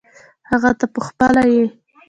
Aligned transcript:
هغه 0.49 0.71
ته 0.79 0.85
پخپله 0.95 1.43
یې. 1.53 1.65